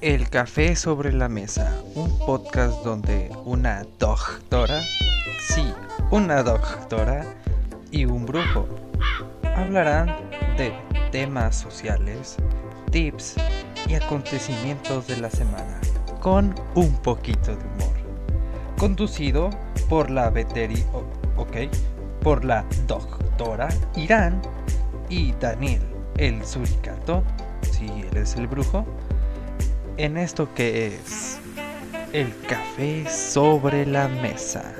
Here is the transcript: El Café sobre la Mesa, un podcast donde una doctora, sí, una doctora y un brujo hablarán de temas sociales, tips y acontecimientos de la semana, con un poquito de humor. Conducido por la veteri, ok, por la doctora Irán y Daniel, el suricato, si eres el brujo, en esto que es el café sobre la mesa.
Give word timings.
El 0.00 0.30
Café 0.30 0.76
sobre 0.76 1.12
la 1.12 1.28
Mesa, 1.28 1.76
un 1.94 2.18
podcast 2.20 2.84
donde 2.84 3.30
una 3.44 3.84
doctora, 3.98 4.80
sí, 5.40 5.74
una 6.10 6.42
doctora 6.42 7.24
y 7.90 8.04
un 8.04 8.24
brujo 8.24 8.68
hablarán 9.56 10.06
de 10.56 10.72
temas 11.10 11.56
sociales, 11.56 12.36
tips 12.92 13.34
y 13.88 13.94
acontecimientos 13.94 15.06
de 15.08 15.16
la 15.16 15.30
semana, 15.30 15.80
con 16.20 16.54
un 16.74 16.92
poquito 17.02 17.56
de 17.56 17.64
humor. 17.64 17.96
Conducido 18.78 19.50
por 19.88 20.10
la 20.10 20.30
veteri, 20.30 20.84
ok, 21.36 21.56
por 22.22 22.44
la 22.44 22.64
doctora 22.86 23.68
Irán 23.96 24.40
y 25.08 25.32
Daniel, 25.40 25.82
el 26.16 26.44
suricato, 26.44 27.24
si 27.62 27.88
eres 28.10 28.36
el 28.36 28.46
brujo, 28.46 28.86
en 29.98 30.16
esto 30.16 30.54
que 30.54 30.86
es 30.86 31.38
el 32.12 32.32
café 32.46 33.04
sobre 33.10 33.84
la 33.84 34.08
mesa. 34.08 34.74